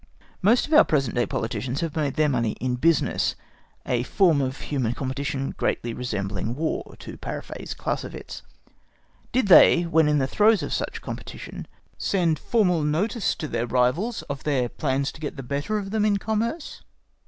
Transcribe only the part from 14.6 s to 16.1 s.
plans to get the better of them